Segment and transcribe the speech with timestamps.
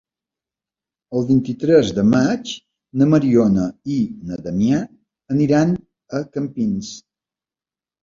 [1.19, 2.55] El vint-i-tres de maig
[3.03, 3.69] na Mariona
[3.99, 4.01] i
[4.33, 4.83] na Damià
[5.37, 5.81] aniran
[6.23, 6.95] a Campins.